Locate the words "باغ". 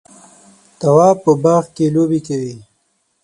1.43-1.63